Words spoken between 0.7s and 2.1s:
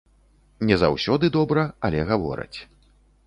заўсёды добра, але